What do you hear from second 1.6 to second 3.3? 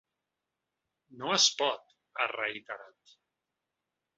pot, ha reiterat.